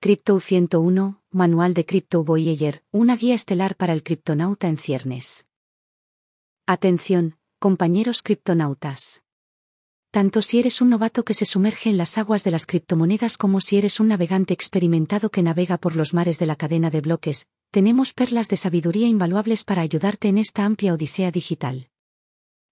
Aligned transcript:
Crypto 0.00 0.38
101, 0.38 1.20
Manual 1.32 1.74
de 1.74 1.84
Crypto 1.84 2.22
Voyager, 2.22 2.84
una 2.92 3.16
guía 3.16 3.34
estelar 3.34 3.74
para 3.74 3.92
el 3.92 4.04
criptonauta 4.04 4.68
en 4.68 4.78
ciernes. 4.78 5.48
Atención, 6.66 7.36
compañeros 7.58 8.22
criptonautas. 8.22 9.24
Tanto 10.12 10.40
si 10.40 10.60
eres 10.60 10.80
un 10.80 10.90
novato 10.90 11.24
que 11.24 11.34
se 11.34 11.46
sumerge 11.46 11.90
en 11.90 11.96
las 11.96 12.16
aguas 12.16 12.44
de 12.44 12.52
las 12.52 12.64
criptomonedas 12.64 13.36
como 13.36 13.60
si 13.60 13.76
eres 13.76 13.98
un 13.98 14.06
navegante 14.06 14.54
experimentado 14.54 15.30
que 15.30 15.42
navega 15.42 15.78
por 15.78 15.96
los 15.96 16.14
mares 16.14 16.38
de 16.38 16.46
la 16.46 16.54
cadena 16.54 16.90
de 16.90 17.00
bloques, 17.00 17.48
tenemos 17.72 18.12
perlas 18.12 18.46
de 18.46 18.56
sabiduría 18.56 19.08
invaluables 19.08 19.64
para 19.64 19.82
ayudarte 19.82 20.28
en 20.28 20.38
esta 20.38 20.64
amplia 20.64 20.94
odisea 20.94 21.32
digital 21.32 21.87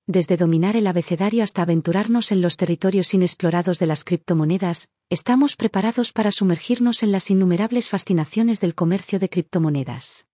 desde 0.07 0.37
dominar 0.37 0.77
el 0.77 0.87
abecedario 0.87 1.43
hasta 1.43 1.63
aventurarnos 1.63 2.31
en 2.31 2.41
los 2.41 2.57
territorios 2.57 3.13
inexplorados 3.13 3.79
de 3.79 3.87
las 3.87 4.05
criptomonedas, 4.05 4.89
estamos 5.11 5.57
preparados 5.57 6.13
para 6.13 6.31
sumergirnos 6.31 7.03
en 7.03 7.11
las 7.11 7.31
innumerables 7.31 7.89
fascinaciones 7.89 8.61
del 8.61 8.75
comercio 8.75 9.19
de 9.19 9.29
criptomonedas. 9.29 10.27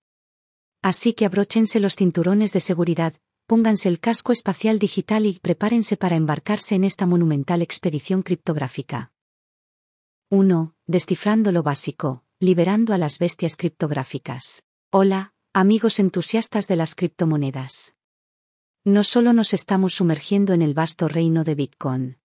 Así 0.83 1.15
que 1.15 1.25
abróchense 1.25 1.81
los 1.81 1.97
cinturones 1.97 2.53
de 2.53 2.61
seguridad, 2.61 3.15
pónganse 3.47 3.89
el 3.89 3.99
casco 3.99 4.33
espacial 4.33 4.79
digital 4.79 5.25
y 5.27 5.39
prepárense 5.39 5.97
para 5.97 6.17
embarcarse 6.17 6.75
en 6.75 6.85
esta 6.85 7.07
monumental 7.07 7.63
expedición 7.63 8.23
criptográfica. 8.23 9.13
1. 10.29 10.75
Descifrando 10.87 11.53
lo 11.53 11.63
básico, 11.63 12.25
liberando 12.41 12.93
a 12.93 12.99
las 12.99 13.19
bestias 13.19 13.57
criptográficas. 13.57 14.65
Hola, 14.91 15.35
amigos 15.55 15.99
entusiastas 15.99 16.69
de 16.69 16.77
las 16.77 16.95
criptomonedas. 16.95 17.95
No 18.85 19.05
solo 19.05 19.33
nos 19.33 19.55
estamos 19.55 19.95
sumergiendo 19.95 20.55
en 20.55 20.61
el 20.61 20.75
vasto 20.75 21.07
reino 21.07 21.45
de 21.45 21.55
Bitcoin. 21.55 22.19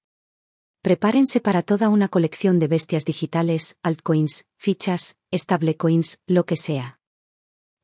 Prepárense 0.82 1.40
para 1.40 1.62
toda 1.62 1.88
una 1.90 2.08
colección 2.08 2.58
de 2.58 2.68
bestias 2.68 3.06
digitales, 3.06 3.78
altcoins, 3.84 4.44
fichas, 4.56 5.18
stablecoins, 5.32 6.20
lo 6.26 6.48
que 6.48 6.56
sea. 6.56 7.00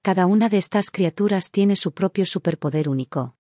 Cada 0.02 0.26
una 0.26 0.49
de 0.49 0.58
estas 0.58 0.90
criaturas 0.90 1.51
tiene 1.51 1.76
su 1.76 1.91
propio 1.91 2.26
superpoder 2.26 2.90
único. 2.90 3.38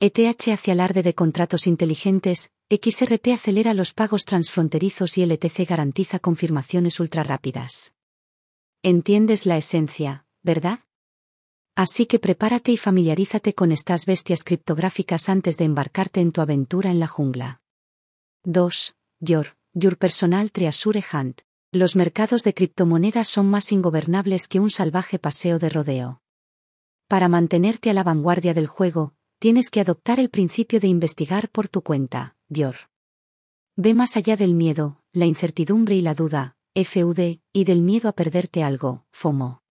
ETH 0.00 0.48
hacia 0.50 0.72
alarde 0.72 1.02
de 1.02 1.14
contratos 1.14 1.66
inteligentes, 1.66 2.50
XRP 2.70 3.34
acelera 3.34 3.74
los 3.74 3.92
pagos 3.92 4.24
transfronterizos 4.24 5.18
y 5.18 5.26
LTC 5.26 5.68
garantiza 5.68 6.20
confirmaciones 6.20 7.00
ultrarrápidas. 7.00 7.92
Entiendes 8.82 9.44
la 9.44 9.58
esencia, 9.58 10.24
¿verdad? 10.42 10.80
Así 11.78 12.06
que 12.06 12.18
prepárate 12.18 12.72
y 12.72 12.76
familiarízate 12.76 13.54
con 13.54 13.70
estas 13.70 14.04
bestias 14.04 14.42
criptográficas 14.42 15.28
antes 15.28 15.56
de 15.58 15.64
embarcarte 15.64 16.20
en 16.20 16.32
tu 16.32 16.40
aventura 16.40 16.90
en 16.90 16.98
la 16.98 17.06
jungla. 17.06 17.60
2. 18.42 18.96
Your, 19.20 19.56
Your 19.74 19.96
Personal 19.96 20.50
Treasure 20.50 21.04
Hunt. 21.12 21.42
Los 21.70 21.94
mercados 21.94 22.42
de 22.42 22.52
criptomonedas 22.52 23.28
son 23.28 23.48
más 23.48 23.70
ingobernables 23.70 24.48
que 24.48 24.58
un 24.58 24.70
salvaje 24.70 25.20
paseo 25.20 25.60
de 25.60 25.68
rodeo. 25.68 26.20
Para 27.06 27.28
mantenerte 27.28 27.90
a 27.90 27.94
la 27.94 28.02
vanguardia 28.02 28.54
del 28.54 28.66
juego, 28.66 29.14
tienes 29.38 29.70
que 29.70 29.80
adoptar 29.80 30.18
el 30.18 30.30
principio 30.30 30.80
de 30.80 30.88
investigar 30.88 31.48
por 31.48 31.68
tu 31.68 31.82
cuenta, 31.82 32.34
Dior. 32.48 32.74
Ve 33.76 33.94
más 33.94 34.16
allá 34.16 34.36
del 34.36 34.54
miedo, 34.54 35.00
la 35.12 35.26
incertidumbre 35.26 35.94
y 35.94 36.00
la 36.00 36.14
duda, 36.14 36.56
FUD, 36.74 37.38
y 37.52 37.64
del 37.64 37.82
miedo 37.82 38.08
a 38.08 38.14
perderte 38.14 38.64
algo, 38.64 39.04
FOMO 39.12 39.62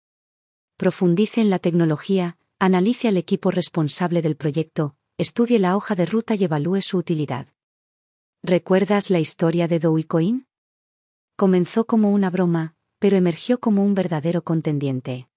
profundice 0.78 1.42
en 1.42 1.50
la 1.50 1.60
tecnología, 1.60 2.38
analice 2.60 3.08
al 3.08 3.18
equipo 3.18 3.52
responsable 3.52 4.22
del 4.22 4.38
proyecto, 4.38 4.96
estudie 5.18 5.60
la 5.60 5.76
hoja 5.76 5.96
de 5.96 6.06
ruta 6.06 6.36
y 6.36 6.44
evalúe 6.44 6.82
su 6.82 6.98
utilidad. 6.98 7.48
¿Recuerdas 8.44 9.10
la 9.10 9.20
historia 9.20 9.68
de 9.68 9.80
Dogecoin? 9.80 10.48
Comenzó 11.36 11.86
como 11.86 12.12
una 12.12 12.30
broma, 12.30 12.76
pero 13.00 13.18
emergió 13.18 13.60
como 13.60 13.84
un 13.84 13.96
verdadero 13.96 14.44
contendiente. 14.44 15.28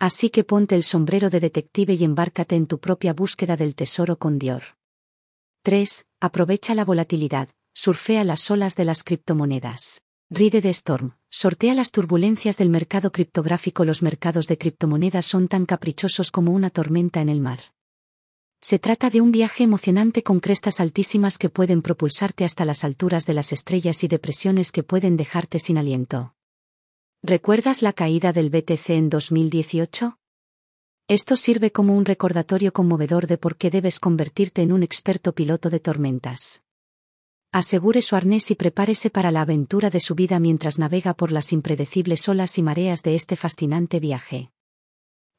Así 0.00 0.30
que 0.30 0.44
ponte 0.44 0.74
el 0.74 0.82
sombrero 0.82 1.30
de 1.30 1.40
detective 1.40 1.94
y 1.94 2.04
embárcate 2.04 2.56
en 2.56 2.66
tu 2.66 2.78
propia 2.78 3.12
búsqueda 3.12 3.56
del 3.56 3.74
tesoro 3.74 4.18
con 4.18 4.38
Dior. 4.38 4.76
3. 5.62 6.06
Aprovecha 6.20 6.74
la 6.74 6.84
volatilidad, 6.84 7.48
surfea 7.74 8.24
las 8.24 8.50
olas 8.50 8.74
de 8.74 8.84
las 8.84 9.02
criptomonedas. 9.04 10.02
Ride 10.30 10.60
de 10.60 10.68
Storm, 10.68 11.12
sortea 11.30 11.72
las 11.72 11.90
turbulencias 11.90 12.58
del 12.58 12.68
mercado 12.68 13.12
criptográfico. 13.12 13.86
Los 13.86 14.02
mercados 14.02 14.46
de 14.46 14.58
criptomonedas 14.58 15.24
son 15.24 15.48
tan 15.48 15.64
caprichosos 15.64 16.30
como 16.30 16.52
una 16.52 16.68
tormenta 16.68 17.22
en 17.22 17.30
el 17.30 17.40
mar. 17.40 17.60
Se 18.60 18.78
trata 18.78 19.08
de 19.08 19.22
un 19.22 19.32
viaje 19.32 19.64
emocionante 19.64 20.22
con 20.22 20.40
crestas 20.40 20.80
altísimas 20.80 21.38
que 21.38 21.48
pueden 21.48 21.80
propulsarte 21.80 22.44
hasta 22.44 22.66
las 22.66 22.84
alturas 22.84 23.24
de 23.24 23.32
las 23.32 23.54
estrellas 23.54 24.04
y 24.04 24.08
depresiones 24.08 24.70
que 24.70 24.82
pueden 24.82 25.16
dejarte 25.16 25.58
sin 25.58 25.78
aliento. 25.78 26.34
¿Recuerdas 27.22 27.80
la 27.80 27.94
caída 27.94 28.34
del 28.34 28.50
BTC 28.50 28.90
en 28.90 29.08
2018? 29.08 30.18
Esto 31.08 31.36
sirve 31.36 31.72
como 31.72 31.96
un 31.96 32.04
recordatorio 32.04 32.74
conmovedor 32.74 33.28
de 33.28 33.38
por 33.38 33.56
qué 33.56 33.70
debes 33.70 33.98
convertirte 33.98 34.60
en 34.60 34.72
un 34.72 34.82
experto 34.82 35.34
piloto 35.34 35.70
de 35.70 35.80
tormentas. 35.80 36.62
Asegure 37.50 38.02
su 38.02 38.14
arnés 38.14 38.50
y 38.50 38.54
prepárese 38.54 39.08
para 39.08 39.30
la 39.30 39.40
aventura 39.40 39.88
de 39.88 40.00
su 40.00 40.14
vida 40.14 40.38
mientras 40.38 40.78
navega 40.78 41.14
por 41.14 41.32
las 41.32 41.54
impredecibles 41.54 42.28
olas 42.28 42.58
y 42.58 42.62
mareas 42.62 43.02
de 43.02 43.14
este 43.14 43.36
fascinante 43.36 44.00
viaje. 44.00 44.50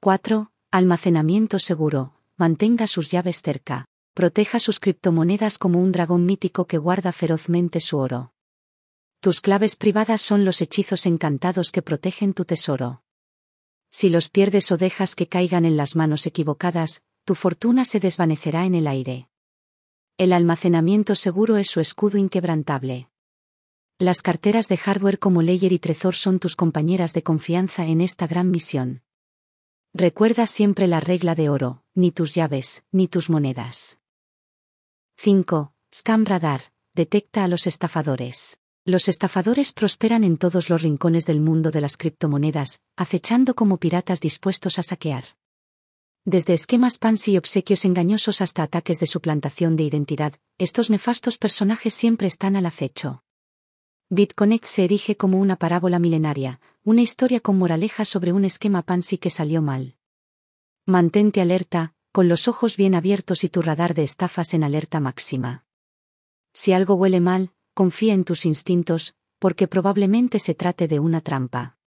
4. 0.02 0.52
Almacenamiento 0.72 1.59
seguro. 1.59 2.16
Mantenga 2.36 2.88
sus 2.88 3.12
llaves 3.12 3.44
cerca. 3.44 3.86
Proteja 4.16 4.59
sus 4.59 4.80
criptomonedas 4.80 5.59
como 5.59 5.80
un 5.80 5.92
dragón 5.92 6.25
mítico 6.25 6.66
que 6.66 6.80
guarda 6.80 7.12
ferozmente 7.12 7.80
su 7.80 8.00
oro. 8.00 8.34
Tus 9.19 9.40
claves 9.40 9.75
privadas 9.75 10.22
son 10.24 10.46
los 10.46 10.62
hechizos 10.62 11.06
encantados 11.06 11.72
que 11.72 11.84
protegen 11.84 12.34
tu 12.34 12.44
tesoro. 12.44 13.03
Si 13.92 14.09
los 14.09 14.30
pierdes 14.30 14.72
o 14.72 14.78
dejas 14.78 15.14
que 15.14 15.28
caigan 15.28 15.64
en 15.64 15.78
las 15.78 15.96
manos 15.96 16.25
equivocadas, 16.25 17.03
tu 17.24 17.36
fortuna 17.36 17.86
se 17.86 18.00
desvanecerá 18.00 18.66
en 18.66 18.74
el 18.74 18.88
aire. 18.88 19.28
El 20.19 20.34
almacenamiento 20.34 21.16
seguro 21.16 21.56
es 21.56 21.69
su 21.69 21.80
escudo 21.80 22.18
inquebrantable. 22.18 23.07
Las 23.97 24.22
carteras 24.22 24.68
de 24.68 24.75
hardware 24.75 25.18
como 25.18 25.41
Ledger 25.41 25.72
y 25.72 25.80
Trezor 25.80 26.13
son 26.13 26.40
tus 26.40 26.57
compañeras 26.57 27.13
de 27.13 27.24
confianza 27.24 27.85
en 27.85 28.02
esta 28.02 28.28
gran 28.28 28.52
misión. 28.52 29.02
Recuerda 29.94 30.46
siempre 30.46 30.88
la 30.88 31.00
regla 31.00 31.35
de 31.35 31.47
oro, 31.47 31.85
ni 31.96 32.12
tus 32.12 32.35
llaves, 32.35 32.84
ni 32.91 33.07
tus 33.07 33.30
monedas. 33.30 33.97
5. 35.16 35.74
Scam 35.96 36.25
Radar. 36.25 36.74
Detecta 36.94 37.46
a 37.46 37.47
los 37.47 37.66
estafadores. 37.66 38.59
Los 38.84 39.07
estafadores 39.07 39.72
prosperan 39.72 40.25
en 40.25 40.36
todos 40.38 40.69
los 40.69 40.81
rincones 40.81 41.28
del 41.28 41.40
mundo 41.40 41.72
de 41.72 41.80
las 41.80 41.96
criptomonedas, 41.96 42.81
acechando 42.97 43.56
como 43.56 43.78
piratas 43.78 44.19
dispuestos 44.19 44.80
a 44.80 44.84
saquear. 44.84 45.38
Desde 46.25 46.53
esquemas 46.53 46.97
Pansy 46.97 47.31
y 47.31 47.38
obsequios 47.38 47.85
engañosos 47.85 48.41
hasta 48.41 48.63
ataques 48.63 49.00
de 49.00 49.07
suplantación 49.07 49.75
de 49.75 49.84
identidad, 49.84 50.34
estos 50.57 50.90
nefastos 50.90 51.38
personajes 51.38 51.94
siempre 51.94 52.28
están 52.28 52.56
al 52.56 52.66
acecho. 52.66 53.24
BitConnect 54.09 54.66
se 54.66 54.84
erige 54.84 55.16
como 55.16 55.40
una 55.40 55.56
parábola 55.56 55.97
milenaria, 56.00 56.59
una 56.84 57.02
historia 57.02 57.40
con 57.40 57.57
moraleja 57.57 58.06
sobre 58.06 58.34
un 58.34 58.44
esquema 58.44 58.81
Pansy 58.81 59.18
que 59.18 59.30
salió 59.30 59.62
mal. 59.62 59.96
Mantente 60.85 61.41
alerta, 61.41 61.94
con 62.12 62.28
los 62.28 62.47
ojos 62.47 62.75
bien 62.75 62.96
abiertos 62.96 63.44
y 63.44 63.50
tu 63.50 63.62
radar 63.62 63.94
de 63.94 64.03
estafas 64.03 64.53
en 64.53 64.63
alerta 64.63 65.00
máxima. 65.00 65.66
Si 66.53 66.74
algo 66.74 66.96
huele 66.96 67.22
mal, 67.22 67.53
confía 67.74 68.13
en 68.13 68.24
tus 68.24 68.46
instintos, 68.46 69.16
porque 69.38 69.68
probablemente 69.68 70.40
se 70.40 70.56
trate 70.56 70.88
de 70.88 71.00
una 71.00 71.22
trampa. 71.22 71.78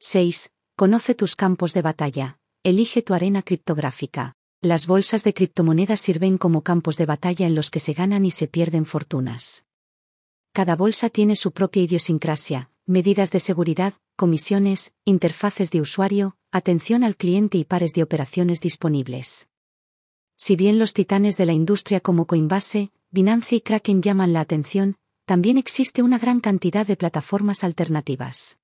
6. 0.00 0.52
Conoce 0.76 1.14
tus 1.14 1.36
campos 1.36 1.72
de 1.72 1.82
batalla. 1.82 2.40
Elige 2.66 3.02
tu 3.02 3.12
arena 3.12 3.42
criptográfica. 3.42 4.36
Las 4.62 4.86
bolsas 4.86 5.22
de 5.22 5.34
criptomonedas 5.34 6.00
sirven 6.00 6.38
como 6.38 6.62
campos 6.62 6.96
de 6.96 7.04
batalla 7.04 7.46
en 7.46 7.54
los 7.54 7.70
que 7.70 7.78
se 7.78 7.92
ganan 7.92 8.24
y 8.24 8.30
se 8.30 8.48
pierden 8.48 8.86
fortunas. 8.86 9.66
Cada 10.54 10.74
bolsa 10.74 11.10
tiene 11.10 11.36
su 11.36 11.52
propia 11.52 11.82
idiosincrasia, 11.82 12.70
medidas 12.86 13.32
de 13.32 13.40
seguridad, 13.40 13.92
comisiones, 14.16 14.94
interfaces 15.04 15.72
de 15.72 15.82
usuario, 15.82 16.38
atención 16.52 17.04
al 17.04 17.16
cliente 17.16 17.58
y 17.58 17.64
pares 17.64 17.92
de 17.92 18.02
operaciones 18.02 18.62
disponibles. 18.62 19.46
Si 20.34 20.56
bien 20.56 20.78
los 20.78 20.94
titanes 20.94 21.36
de 21.36 21.44
la 21.44 21.52
industria 21.52 22.00
como 22.00 22.26
Coinbase, 22.26 22.92
Binance 23.10 23.56
y 23.56 23.60
Kraken 23.60 24.00
llaman 24.00 24.32
la 24.32 24.40
atención, 24.40 24.96
también 25.26 25.58
existe 25.58 26.02
una 26.02 26.18
gran 26.18 26.40
cantidad 26.40 26.86
de 26.86 26.96
plataformas 26.96 27.62
alternativas. 27.62 28.58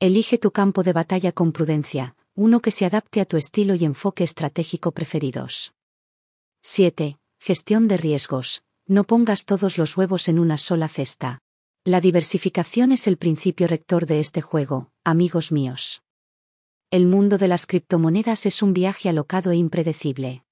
Elige 0.00 0.36
tu 0.36 0.50
campo 0.50 0.82
de 0.82 0.92
batalla 0.92 1.32
con 1.32 1.52
prudencia, 1.52 2.14
uno 2.36 2.60
que 2.60 2.70
se 2.70 2.84
adapte 2.84 3.22
a 3.22 3.24
tu 3.24 3.38
estilo 3.38 3.74
y 3.74 3.86
enfoque 3.86 4.22
estratégico 4.22 4.92
preferidos. 4.92 5.72
7. 6.60 7.18
Gestión 7.40 7.88
de 7.88 7.96
riesgos. 7.96 8.62
No 8.86 9.04
pongas 9.04 9.46
todos 9.46 9.78
los 9.78 9.96
huevos 9.96 10.28
en 10.28 10.38
una 10.38 10.58
sola 10.58 10.88
cesta. 10.88 11.40
La 11.82 12.02
diversificación 12.02 12.92
es 12.92 13.06
el 13.06 13.16
principio 13.16 13.66
rector 13.66 14.04
de 14.04 14.20
este 14.20 14.42
juego, 14.42 14.90
amigos 15.02 15.50
míos. 15.50 16.02
El 16.90 17.06
mundo 17.06 17.38
de 17.38 17.48
las 17.48 17.66
criptomonedas 17.66 18.44
es 18.44 18.62
un 18.62 18.74
viaje 18.74 19.08
alocado 19.08 19.50
e 19.50 19.56
impredecible. 19.56 20.44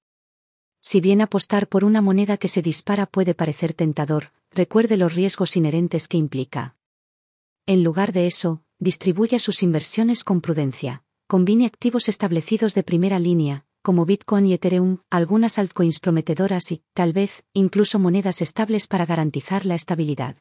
Si 0.81 1.01
bien 1.01 1.21
apostar 1.21 1.67
por 1.67 1.83
una 1.83 2.01
moneda 2.01 2.37
que 2.37 2.47
se 2.47 2.63
dispara 2.63 3.05
puede 3.05 3.35
parecer 3.35 3.73
tentador, 3.73 4.31
recuerde 4.51 4.97
los 4.97 5.13
riesgos 5.13 5.55
inherentes 5.55 6.07
que 6.07 6.17
implica. 6.17 6.75
En 7.67 7.83
lugar 7.83 8.11
de 8.11 8.25
eso, 8.25 8.63
distribuya 8.79 9.37
sus 9.37 9.61
inversiones 9.61 10.23
con 10.23 10.41
prudencia. 10.41 11.04
Combine 11.27 11.65
activos 11.65 12.07
establecidos 12.07 12.75
de 12.75 12.83
primera 12.83 13.17
línea, 13.17 13.65
como 13.81 14.05
Bitcoin 14.05 14.45
y 14.45 14.53
Ethereum, 14.53 14.99
algunas 15.09 15.57
altcoins 15.57 15.99
prometedoras 15.99 16.71
y, 16.71 16.83
tal 16.93 17.13
vez, 17.13 17.43
incluso 17.51 17.97
monedas 17.97 18.43
estables 18.43 18.85
para 18.85 19.07
garantizar 19.07 19.65
la 19.65 19.73
estabilidad. 19.73 20.37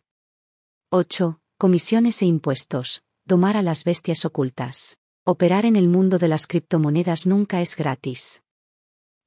8. 0.90 1.40
Comisiones 1.56 2.20
e 2.20 2.26
impuestos. 2.26 3.02
Domar 3.24 3.56
a 3.56 3.62
las 3.62 3.84
bestias 3.84 4.26
ocultas. 4.26 4.98
Operar 5.24 5.64
en 5.64 5.76
el 5.76 5.88
mundo 5.88 6.18
de 6.18 6.28
las 6.28 6.46
criptomonedas 6.46 7.24
nunca 7.24 7.62
es 7.62 7.76
gratis. 7.76 8.42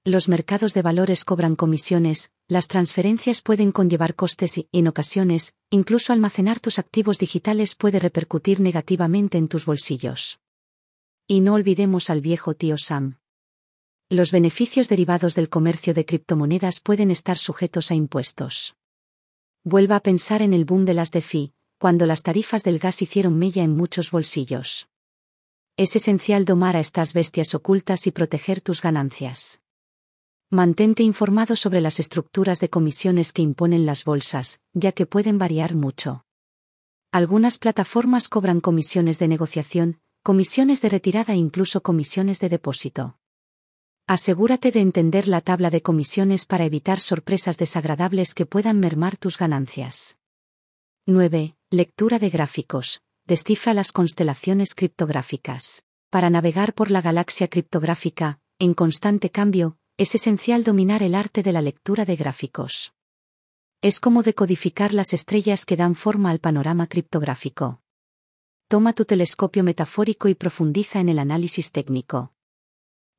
Los 0.05 0.29
mercados 0.29 0.75
de 0.75 0.83
valores 0.83 1.25
cobran 1.25 1.55
comisiones, 1.55 2.29
las 2.47 2.67
transferencias 2.67 3.41
pueden 3.41 3.71
conllevar 3.71 4.13
costes 4.13 4.59
y, 4.59 4.69
en 4.73 4.87
ocasiones, 4.87 5.55
incluso 5.71 6.13
almacenar 6.13 6.59
tus 6.59 6.77
activos 6.77 7.17
digitales 7.17 7.73
puede 7.73 7.97
repercutir 7.97 8.59
negativamente 8.59 9.39
en 9.39 9.47
tus 9.47 9.65
bolsillos. 9.65 10.39
Y 11.29 11.41
no 11.41 11.55
olvidemos 11.55 12.09
al 12.09 12.21
viejo 12.21 12.53
tío 12.53 12.77
Sam. 12.77 13.17
Los 14.09 14.31
beneficios 14.31 14.87
derivados 14.87 15.35
del 15.35 15.49
comercio 15.49 15.93
de 15.93 16.05
criptomonedas 16.05 16.79
pueden 16.79 17.11
estar 17.11 17.37
sujetos 17.37 17.91
a 17.91 17.95
impuestos. 17.95 18.77
Vuelva 19.65 19.97
a 19.97 19.99
pensar 19.99 20.41
en 20.41 20.53
el 20.53 20.63
boom 20.63 20.85
de 20.85 20.93
las 20.93 21.11
DeFi, 21.11 21.51
cuando 21.79 22.05
las 22.05 22.23
tarifas 22.23 22.63
del 22.63 22.79
gas 22.79 23.01
hicieron 23.01 23.37
mella 23.37 23.61
en 23.61 23.75
muchos 23.75 24.09
bolsillos. 24.09 24.87
Es 25.75 25.97
esencial 25.97 26.45
domar 26.45 26.77
a 26.77 26.79
estas 26.79 27.11
bestias 27.11 27.53
ocultas 27.53 28.07
y 28.07 28.11
proteger 28.11 28.61
tus 28.61 28.81
ganancias. 28.81 29.59
Mantente 30.49 31.03
informado 31.03 31.57
sobre 31.57 31.81
las 31.81 31.99
estructuras 31.99 32.61
de 32.61 32.69
comisiones 32.69 33.33
que 33.33 33.41
imponen 33.41 33.85
las 33.85 34.05
bolsas, 34.05 34.61
ya 34.71 34.93
que 34.93 35.05
pueden 35.05 35.37
variar 35.37 35.75
mucho. 35.75 36.23
Algunas 37.11 37.57
plataformas 37.57 38.29
cobran 38.29 38.61
comisiones 38.61 39.19
de 39.19 39.27
negociación, 39.27 39.99
comisiones 40.27 40.81
de 40.81 40.89
retirada 40.89 41.31
e 41.35 41.37
incluso 41.37 41.81
comisiones 41.81 42.41
de 42.41 42.49
depósito. 42.49 43.17
Asegúrate 44.07 44.71
de 44.71 44.81
entender 44.81 45.25
la 45.25 45.39
tabla 45.39 45.69
de 45.69 45.81
comisiones 45.81 46.45
para 46.45 46.65
evitar 46.65 46.99
sorpresas 46.99 47.57
desagradables 47.57 48.33
que 48.33 48.45
puedan 48.45 48.77
mermar 48.77 49.15
tus 49.15 49.37
ganancias. 49.37 50.17
9. 51.05 51.55
Lectura 51.69 52.19
de 52.19 52.29
gráficos. 52.29 52.99
Descifra 53.25 53.73
las 53.73 53.93
constelaciones 53.93 54.75
criptográficas. 54.75 55.85
Para 56.09 56.29
navegar 56.29 56.73
por 56.73 56.91
la 56.91 57.01
galaxia 57.01 57.47
criptográfica, 57.47 58.41
en 58.59 58.73
constante 58.73 59.29
cambio, 59.29 59.77
es 59.95 60.13
esencial 60.13 60.65
dominar 60.65 61.03
el 61.03 61.15
arte 61.15 61.41
de 61.41 61.53
la 61.53 61.61
lectura 61.61 62.03
de 62.03 62.17
gráficos. 62.17 62.91
Es 63.81 64.01
como 64.01 64.23
decodificar 64.23 64.93
las 64.93 65.13
estrellas 65.13 65.63
que 65.63 65.77
dan 65.77 65.95
forma 65.95 66.31
al 66.31 66.39
panorama 66.39 66.87
criptográfico. 66.87 67.81
Toma 68.69 68.91
tu 68.91 69.05
telescopio 69.05 69.63
metafórico 69.63 70.27
y 70.27 70.35
profundiza 70.35 70.99
en 70.99 71.07
el 71.07 71.19
análisis 71.19 71.71
técnico. 71.71 72.33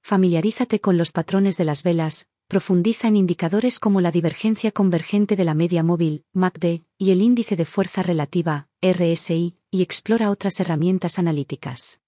Familiarízate 0.03 0.79
con 0.79 0.99
los 0.99 1.11
patrones 1.11 1.57
de 1.57 1.65
las 1.65 1.83
velas, 1.83 2.29
profundiza 2.49 3.09
en 3.09 3.17
indicadores 3.17 3.81
como 3.81 4.03
la 4.03 4.11
divergencia 4.11 4.73
convergente 4.73 5.37
de 5.37 5.45
la 5.45 5.55
media 5.55 5.83
móvil, 5.83 6.27
MACD, 6.35 6.83
y 6.99 7.13
el 7.13 7.23
índice 7.23 7.57
de 7.57 7.65
fuerza 7.65 8.03
relativa, 8.03 8.69
RSI, 8.83 9.57
y 9.71 9.81
explora 9.81 10.31
otras 10.31 10.61
herramientas 10.61 11.19
analíticas. 11.19 12.01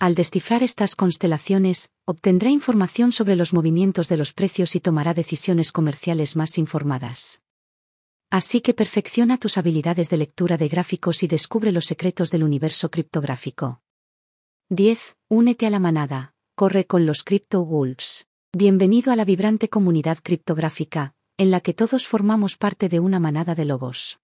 Al 0.00 0.16
descifrar 0.16 0.64
estas 0.64 0.96
constelaciones, 0.96 1.92
obtendrá 2.06 2.50
información 2.50 3.12
sobre 3.12 3.36
los 3.36 3.52
movimientos 3.52 4.08
de 4.08 4.16
los 4.16 4.32
precios 4.32 4.74
y 4.74 4.80
tomará 4.80 5.14
decisiones 5.14 5.70
comerciales 5.70 6.34
más 6.34 6.58
informadas. 6.58 7.40
Así 8.30 8.60
que 8.60 8.74
perfecciona 8.74 9.38
tus 9.38 9.56
habilidades 9.56 10.10
de 10.10 10.18
lectura 10.18 10.58
de 10.58 10.68
gráficos 10.68 11.22
y 11.22 11.28
descubre 11.28 11.72
los 11.72 11.86
secretos 11.86 12.30
del 12.30 12.44
universo 12.44 12.90
criptográfico. 12.90 13.80
10. 14.68 15.16
Únete 15.30 15.66
a 15.66 15.70
la 15.70 15.78
manada. 15.78 16.34
Corre 16.54 16.86
con 16.86 17.06
los 17.06 17.24
Crypto 17.24 17.64
Wolves. 17.64 18.26
Bienvenido 18.52 19.12
a 19.12 19.16
la 19.16 19.24
vibrante 19.24 19.70
comunidad 19.70 20.18
criptográfica, 20.22 21.14
en 21.38 21.50
la 21.50 21.60
que 21.60 21.72
todos 21.72 22.06
formamos 22.06 22.58
parte 22.58 22.90
de 22.90 23.00
una 23.00 23.18
manada 23.18 23.54
de 23.54 23.64
lobos. 23.64 24.20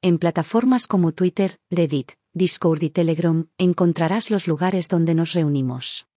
En 0.00 0.18
plataformas 0.18 0.88
como 0.88 1.12
Twitter, 1.12 1.60
Reddit, 1.70 2.12
Discord 2.32 2.82
y 2.82 2.90
Telegram 2.90 3.48
encontrarás 3.56 4.32
los 4.32 4.48
lugares 4.48 4.88
donde 4.88 5.14
nos 5.14 5.32
reunimos. 5.32 6.08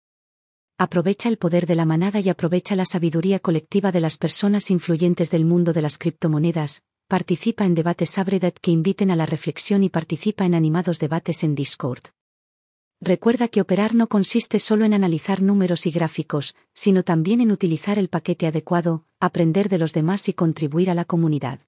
Aprovecha 0.80 1.30
el 1.30 1.38
poder 1.38 1.68
de 1.68 1.75
la 1.75 1.86
manada 1.86 2.19
y 2.19 2.30
aprovecha 2.30 2.75
la 2.75 2.86
sabiduría 2.86 3.38
colectiva 3.40 3.92
de 3.92 4.00
las 4.00 4.18
personas 4.18 4.72
influyentes 4.72 5.30
del 5.30 5.46
mundo 5.46 5.72
de 5.72 5.84
las 5.84 6.00
criptomonedas, 6.00 6.81
participa 7.07 7.66
en 7.66 7.75
debates 7.75 8.10
subreddit 8.10 8.57
que 8.60 8.72
inviten 8.72 9.12
a 9.12 9.16
la 9.16 9.25
reflexión 9.25 9.84
y 9.84 9.90
participa 9.90 10.46
en 10.46 10.56
animados 10.56 11.00
debates 11.00 11.44
en 11.44 11.54
Discord. 11.54 12.02
Recuerda 13.00 13.48
que 13.48 13.62
operar 13.62 13.94
no 13.94 14.07
consiste 14.07 14.60
solo 14.60 14.86
en 14.86 14.94
analizar 14.94 15.42
números 15.42 15.86
y 15.86 15.92
gráficos, 15.92 16.56
sino 16.74 17.04
también 17.04 17.42
en 17.42 17.52
utilizar 17.52 18.00
el 18.00 18.10
paquete 18.10 18.48
adecuado, 18.48 19.06
aprender 19.19 19.69
de 19.69 19.78
los 19.78 19.94
demás 19.94 20.28
y 20.30 20.34
contribuir 20.34 20.90
a 20.90 20.96
la 20.96 21.06
comunidad. 21.06 21.60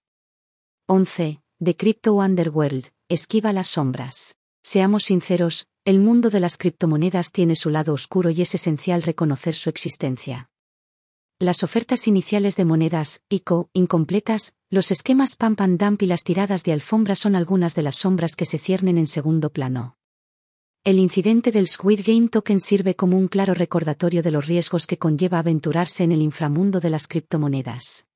11. 0.88 1.42
The 1.64 1.76
Crypto 1.76 2.16
Underworld, 2.16 2.88
esquiva 3.10 3.54
las 3.54 3.68
sombras. 3.68 4.36
Seamos 4.64 5.04
sinceros, 5.04 5.68
el 5.86 6.00
mundo 6.00 6.30
de 6.30 6.40
las 6.40 6.58
criptomonedas 6.58 7.32
tiene 7.32 7.56
su 7.56 7.70
lado 7.70 7.94
oscuro 7.94 8.32
y 8.32 8.42
es 8.42 8.56
esencial 8.56 9.04
reconocer 9.04 9.54
su 9.54 9.70
existencia. 9.70 10.50
Las 11.40 11.62
ofertas 11.62 12.08
iniciales 12.08 12.56
de 12.56 12.66
monedas, 12.66 13.22
ICO, 13.30 13.70
incompletas, 13.74 14.56
los 14.72 14.90
esquemas 14.90 15.36
pump 15.36 15.62
and 15.62 15.80
dump 15.80 16.02
y 16.02 16.08
las 16.08 16.24
tiradas 16.24 16.64
de 16.64 16.74
alfombra 16.74 17.16
son 17.16 17.36
algunas 17.36 17.76
de 17.76 17.84
las 17.84 17.98
sombras 17.98 18.36
que 18.36 18.46
se 18.46 18.58
ciernen 18.58 18.98
en 18.98 19.06
segundo 19.06 19.52
plano. 19.52 19.98
El 20.84 20.98
incidente 20.98 21.52
del 21.52 21.68
Squid 21.68 22.02
Game 22.04 22.30
Token 22.30 22.60
sirve 22.60 22.96
como 22.96 23.18
un 23.20 23.28
claro 23.28 23.54
recordatorio 23.54 24.24
de 24.24 24.32
los 24.32 24.48
riesgos 24.48 24.88
que 24.88 24.98
conlleva 24.98 25.38
aventurarse 25.38 26.04
en 26.04 26.12
el 26.12 26.24
inframundo 26.24 26.80
de 26.80 26.90
las 26.90 27.08
criptomonedas. 27.08 28.08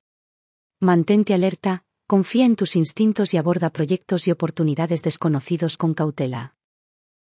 Mantente 0.80 1.32
alerta, 1.32 1.84
confía 2.08 2.44
en 2.44 2.56
tus 2.56 2.74
instintos 2.74 3.34
y 3.34 3.36
aborda 3.36 3.70
proyectos 3.70 4.26
y 4.26 4.32
oportunidades 4.32 5.04
desconocidos 5.04 5.76
con 5.76 5.94
cautela. 5.94 6.56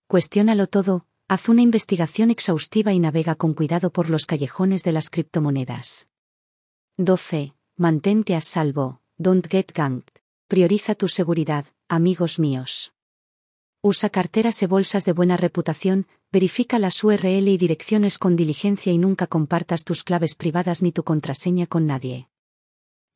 Cuestiónalo 0.10 0.68
todo, 0.68 1.06
haz 1.30 1.50
una 1.50 1.62
investigación 1.62 2.32
exhaustiva 2.32 2.94
y 2.94 3.00
navega 3.00 3.36
con 3.36 3.54
cuidado 3.54 3.92
por 3.92 4.10
los 4.10 4.26
callejones 4.26 4.84
de 4.84 4.94
las 4.94 5.10
criptomonedas. 5.10 6.08
12. 6.98 7.54
Mantente 7.76 8.34
a 8.34 8.42
salvo, 8.42 9.02
don't 9.18 9.46
get 9.48 9.72
ganked. 9.74 10.22
Prioriza 10.48 10.96
tu 10.96 11.10
seguridad, 11.10 11.66
amigos 11.90 12.40
míos. 12.40 12.94
Usa 13.82 14.10
carteras 14.10 14.64
y 14.64 14.66
bolsas 14.66 15.04
de 15.04 15.12
buena 15.12 15.38
reputación, 15.38 16.08
verifica 16.32 16.80
las 16.80 17.04
URL 17.04 17.48
y 17.48 17.58
direcciones 17.58 18.18
con 18.18 18.36
diligencia 18.36 18.94
y 18.94 18.98
nunca 18.98 19.28
compartas 19.28 19.84
tus 19.84 20.04
claves 20.04 20.36
privadas 20.36 20.82
ni 20.82 20.92
tu 20.94 21.04
contraseña 21.04 21.68
con 21.68 21.86
nadie. 21.86 22.30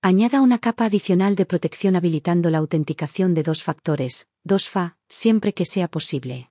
Añada 0.02 0.42
una 0.42 0.60
capa 0.60 0.86
adicional 0.86 1.36
de 1.36 1.46
protección 1.46 1.96
habilitando 1.96 2.50
la 2.50 2.58
autenticación 2.58 3.34
de 3.34 3.44
dos 3.44 3.64
factores, 3.64 4.28
2FA, 4.46 4.98
siempre 5.08 5.54
que 5.54 5.66
sea 5.66 5.88
posible. 5.88 6.51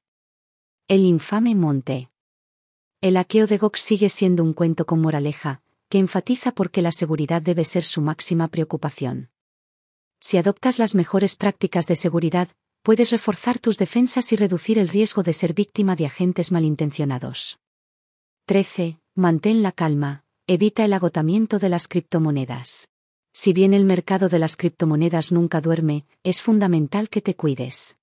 El 0.90 1.04
infame 1.04 1.54
monte. 1.54 2.10
El 3.00 3.14
hackeo 3.14 3.46
de 3.46 3.58
Gox 3.58 3.78
sigue 3.78 4.08
siendo 4.08 4.42
un 4.42 4.52
cuento 4.52 4.86
con 4.86 5.00
moraleja, 5.00 5.62
que 5.88 5.98
enfatiza 5.98 6.50
por 6.50 6.72
qué 6.72 6.82
la 6.82 6.90
seguridad 6.90 7.40
debe 7.40 7.64
ser 7.64 7.84
su 7.84 8.00
máxima 8.00 8.48
preocupación. 8.48 9.30
Si 10.18 10.36
adoptas 10.36 10.80
las 10.80 10.96
mejores 10.96 11.36
prácticas 11.36 11.86
de 11.86 11.94
seguridad, 11.94 12.48
puedes 12.82 13.12
reforzar 13.12 13.60
tus 13.60 13.78
defensas 13.78 14.32
y 14.32 14.36
reducir 14.36 14.80
el 14.80 14.88
riesgo 14.88 15.22
de 15.22 15.32
ser 15.32 15.54
víctima 15.54 15.94
de 15.94 16.06
agentes 16.06 16.50
malintencionados. 16.50 17.60
13. 18.46 18.98
Mantén 19.14 19.62
la 19.62 19.70
calma, 19.70 20.24
evita 20.48 20.84
el 20.84 20.92
agotamiento 20.92 21.60
de 21.60 21.68
las 21.68 21.86
criptomonedas. 21.86 22.88
Si 23.32 23.52
bien 23.52 23.74
el 23.74 23.84
mercado 23.84 24.28
de 24.28 24.40
las 24.40 24.56
criptomonedas 24.56 25.30
nunca 25.30 25.60
duerme, 25.60 26.04
es 26.24 26.42
fundamental 26.42 27.08
que 27.08 27.22
te 27.22 27.36
cuides. 27.36 27.96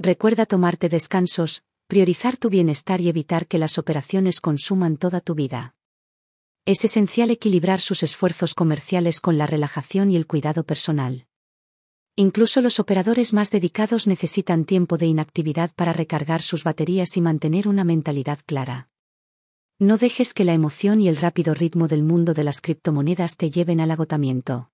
Recuerda 0.00 0.46
tomarte 0.46 0.88
descansos, 0.88 1.62
priorizar 1.92 2.38
tu 2.38 2.48
bienestar 2.48 3.02
y 3.02 3.10
evitar 3.10 3.46
que 3.46 3.58
las 3.58 3.76
operaciones 3.76 4.40
consuman 4.40 4.96
toda 4.96 5.20
tu 5.20 5.34
vida. 5.34 5.74
Es 6.64 6.86
esencial 6.86 7.30
equilibrar 7.30 7.82
sus 7.82 8.02
esfuerzos 8.02 8.54
comerciales 8.54 9.20
con 9.20 9.36
la 9.36 9.46
relajación 9.46 10.10
y 10.10 10.16
el 10.16 10.26
cuidado 10.26 10.64
personal. 10.64 11.26
Incluso 12.16 12.62
los 12.62 12.80
operadores 12.80 13.34
más 13.34 13.50
dedicados 13.50 14.06
necesitan 14.06 14.64
tiempo 14.64 14.96
de 14.96 15.04
inactividad 15.04 15.70
para 15.74 15.92
recargar 15.92 16.40
sus 16.40 16.64
baterías 16.64 17.14
y 17.18 17.20
mantener 17.20 17.68
una 17.68 17.84
mentalidad 17.84 18.38
clara. 18.46 18.88
No 19.78 19.98
dejes 19.98 20.32
que 20.32 20.46
la 20.46 20.54
emoción 20.54 20.98
y 20.98 21.08
el 21.08 21.18
rápido 21.18 21.52
ritmo 21.52 21.88
del 21.88 22.04
mundo 22.04 22.32
de 22.32 22.44
las 22.44 22.62
criptomonedas 22.62 23.36
te 23.36 23.50
lleven 23.50 23.82
al 23.82 23.90
agotamiento. 23.90 24.70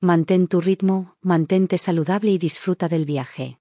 Mantén 0.00 0.48
tu 0.48 0.60
ritmo, 0.60 1.16
mantente 1.20 1.78
saludable 1.78 2.32
y 2.32 2.38
disfruta 2.38 2.88
del 2.88 3.04
viaje. 3.04 3.60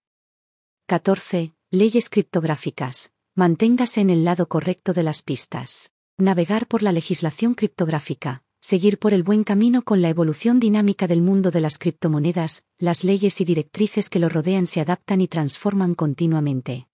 14. 0.88 1.54
Leyes 1.76 2.12
criptográficas. 2.12 3.12
Manténgase 3.34 4.02
en 4.02 4.12
el 4.12 4.24
lado 4.24 4.48
correcto 4.48 4.94
de 4.94 5.02
las 5.02 5.24
pistas. 5.24 5.90
Navegar 6.20 6.68
por 6.68 6.84
la 6.84 6.92
legislación 6.92 7.56
criptográfica, 7.56 8.44
seguir 8.62 9.00
por 9.00 9.12
el 9.12 9.24
buen 9.24 9.44
camino 9.44 9.82
con 9.82 10.04
la 10.04 10.10
evolución 10.10 10.60
dinámica 10.60 11.08
del 11.08 11.24
mundo 11.24 11.50
de 11.50 11.62
las 11.62 11.80
criptomonedas, 11.80 12.64
las 12.78 13.04
leyes 13.04 13.42
y 13.42 13.46
directrices 13.46 14.10
que 14.10 14.20
lo 14.20 14.30
rodean 14.30 14.68
se 14.68 14.82
adaptan 14.82 15.20
y 15.20 15.28
transforman 15.28 15.96
continuamente. 15.96 16.88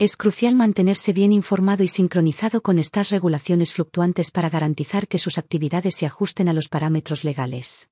Es 0.00 0.16
crucial 0.16 0.56
mantenerse 0.56 1.12
bien 1.12 1.32
informado 1.32 1.84
y 1.84 1.88
sincronizado 1.88 2.64
con 2.64 2.80
estas 2.80 3.10
regulaciones 3.10 3.72
fluctuantes 3.72 4.32
para 4.32 4.50
garantizar 4.50 5.06
que 5.06 5.20
sus 5.20 5.38
actividades 5.38 5.94
se 5.94 6.06
ajusten 6.06 6.48
a 6.48 6.52
los 6.52 6.68
parámetros 6.68 7.22
legales. 7.22 7.88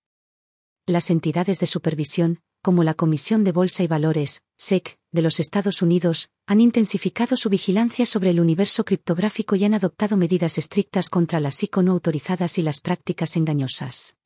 Las 0.84 1.12
entidades 1.12 1.60
de 1.60 1.68
supervisión, 1.68 2.40
como 2.62 2.84
la 2.84 2.94
Comisión 2.94 3.42
de 3.42 3.52
Bolsa 3.52 3.82
y 3.82 3.88
Valores, 3.88 4.42
SEC, 4.56 4.96
de 5.10 5.22
los 5.22 5.40
Estados 5.40 5.82
Unidos, 5.82 6.30
han 6.46 6.60
intensificado 6.60 7.36
su 7.36 7.48
vigilancia 7.48 8.06
sobre 8.06 8.30
el 8.30 8.40
universo 8.40 8.84
criptográfico 8.84 9.56
y 9.56 9.64
han 9.64 9.74
adoptado 9.74 10.16
medidas 10.16 10.58
estrictas 10.58 11.10
contra 11.10 11.40
las 11.40 11.62
ICO 11.62 11.82
no 11.82 11.92
autorizadas 11.92 12.58
y 12.58 12.62
las 12.62 12.80
prácticas 12.80 13.36
engañosas. 13.36 14.16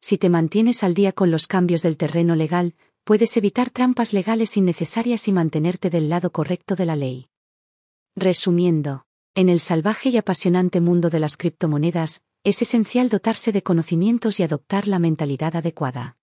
Si 0.00 0.16
te 0.16 0.30
mantienes 0.30 0.84
al 0.84 0.94
día 0.94 1.12
con 1.12 1.32
los 1.32 1.48
cambios 1.48 1.82
del 1.82 1.96
terreno 1.96 2.36
legal, 2.36 2.76
puedes 3.02 3.36
evitar 3.36 3.70
trampas 3.70 4.12
legales 4.12 4.56
innecesarias 4.56 5.26
y 5.26 5.32
mantenerte 5.32 5.90
del 5.90 6.08
lado 6.08 6.30
correcto 6.30 6.76
de 6.76 6.86
la 6.86 6.94
ley. 6.94 7.28
Resumiendo, 8.14 9.04
en 9.34 9.48
el 9.48 9.58
salvaje 9.58 10.10
y 10.10 10.16
apasionante 10.16 10.80
mundo 10.80 11.10
de 11.10 11.18
las 11.18 11.36
criptomonedas, 11.36 12.22
es 12.44 12.62
esencial 12.62 13.08
dotarse 13.08 13.50
de 13.50 13.62
conocimientos 13.62 14.38
y 14.38 14.44
adoptar 14.44 14.86
la 14.86 15.00
mentalidad 15.00 15.56
adecuada. 15.56 16.16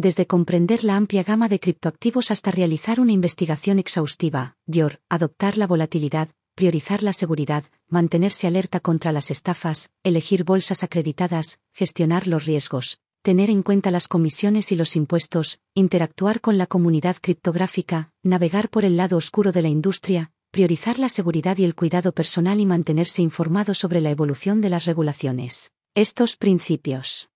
Desde 0.00 0.28
comprender 0.28 0.84
la 0.84 0.94
amplia 0.94 1.24
gama 1.24 1.48
de 1.48 1.58
criptoactivos 1.58 2.30
hasta 2.30 2.52
realizar 2.52 3.00
una 3.00 3.10
investigación 3.10 3.80
exhaustiva, 3.80 4.54
YOR, 4.64 5.00
adoptar 5.08 5.58
la 5.58 5.66
volatilidad, 5.66 6.28
priorizar 6.54 7.02
la 7.02 7.12
seguridad, 7.12 7.64
mantenerse 7.88 8.46
alerta 8.46 8.78
contra 8.78 9.10
las 9.10 9.32
estafas, 9.32 9.90
elegir 10.04 10.44
bolsas 10.44 10.84
acreditadas, 10.84 11.58
gestionar 11.74 12.28
los 12.28 12.46
riesgos, 12.46 13.00
tener 13.22 13.50
en 13.50 13.64
cuenta 13.64 13.90
las 13.90 14.06
comisiones 14.06 14.70
y 14.70 14.76
los 14.76 14.94
impuestos, 14.94 15.58
interactuar 15.74 16.40
con 16.40 16.58
la 16.58 16.68
comunidad 16.68 17.16
criptográfica, 17.20 18.12
navegar 18.22 18.70
por 18.70 18.84
el 18.84 18.96
lado 18.96 19.16
oscuro 19.16 19.50
de 19.50 19.62
la 19.62 19.68
industria, 19.68 20.30
priorizar 20.52 21.00
la 21.00 21.08
seguridad 21.08 21.58
y 21.58 21.64
el 21.64 21.74
cuidado 21.74 22.12
personal 22.12 22.60
y 22.60 22.66
mantenerse 22.66 23.20
informado 23.22 23.74
sobre 23.74 24.00
la 24.00 24.10
evolución 24.10 24.60
de 24.60 24.68
las 24.68 24.84
regulaciones. 24.84 25.72
Estos 25.96 26.36
principios 26.36 27.28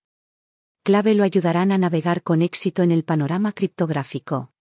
clave 0.83 1.15
lo 1.15 1.23
ayudarán 1.23 1.71
a 1.71 1.77
navegar 1.77 2.23
con 2.23 2.41
éxito 2.41 2.83
en 2.83 2.91
el 2.91 3.03
panorama 3.03 3.53
criptográfico. 3.53 4.51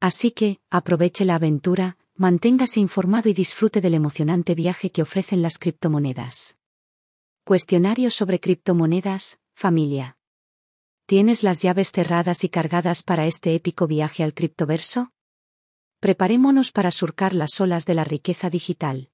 Así 0.00 0.30
que, 0.30 0.60
aproveche 0.70 1.24
la 1.24 1.34
aventura, 1.34 1.98
manténgase 2.14 2.80
informado 2.80 3.28
y 3.28 3.34
disfrute 3.34 3.80
del 3.80 3.94
emocionante 3.94 4.54
viaje 4.54 4.90
que 4.90 5.02
ofrecen 5.02 5.42
las 5.42 5.58
criptomonedas. 5.58 6.56
Cuestionario 7.44 8.10
sobre 8.10 8.38
criptomonedas, 8.38 9.40
familia. 9.52 10.16
¿Tienes 11.06 11.42
las 11.42 11.60
llaves 11.60 11.90
cerradas 11.90 12.44
y 12.44 12.48
cargadas 12.48 13.02
para 13.02 13.26
este 13.26 13.54
épico 13.54 13.88
viaje 13.88 14.22
al 14.22 14.34
criptoverso? 14.34 15.12
Preparémonos 15.98 16.72
para 16.72 16.90
surcar 16.90 17.34
las 17.34 17.60
olas 17.60 17.84
de 17.84 17.94
la 17.94 18.04
riqueza 18.04 18.48
digital. 18.48 19.11